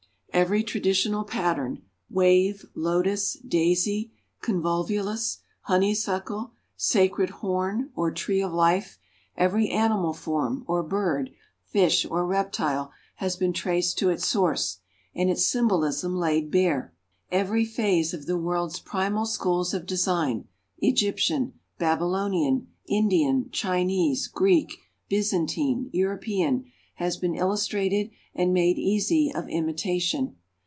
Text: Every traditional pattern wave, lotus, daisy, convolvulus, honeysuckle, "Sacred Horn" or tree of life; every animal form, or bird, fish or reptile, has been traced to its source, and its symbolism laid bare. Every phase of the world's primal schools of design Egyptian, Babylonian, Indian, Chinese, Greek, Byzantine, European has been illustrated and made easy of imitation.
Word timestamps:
Every 0.33 0.63
traditional 0.63 1.25
pattern 1.25 1.83
wave, 2.09 2.65
lotus, 2.73 3.33
daisy, 3.45 4.13
convolvulus, 4.41 5.39
honeysuckle, 5.63 6.53
"Sacred 6.77 7.29
Horn" 7.29 7.91
or 7.95 8.11
tree 8.11 8.41
of 8.41 8.53
life; 8.53 8.97
every 9.35 9.69
animal 9.69 10.13
form, 10.13 10.63
or 10.67 10.83
bird, 10.83 11.31
fish 11.65 12.05
or 12.09 12.25
reptile, 12.25 12.91
has 13.15 13.35
been 13.35 13.51
traced 13.53 13.99
to 13.99 14.09
its 14.09 14.25
source, 14.25 14.79
and 15.13 15.29
its 15.29 15.45
symbolism 15.45 16.15
laid 16.15 16.49
bare. 16.49 16.93
Every 17.29 17.65
phase 17.65 18.13
of 18.13 18.25
the 18.25 18.37
world's 18.37 18.79
primal 18.79 19.25
schools 19.25 19.73
of 19.73 19.85
design 19.85 20.47
Egyptian, 20.77 21.59
Babylonian, 21.77 22.67
Indian, 22.87 23.49
Chinese, 23.51 24.27
Greek, 24.27 24.77
Byzantine, 25.09 25.89
European 25.91 26.65
has 26.95 27.17
been 27.17 27.33
illustrated 27.35 28.11
and 28.35 28.53
made 28.53 28.77
easy 28.77 29.31
of 29.33 29.49
imitation. 29.49 30.35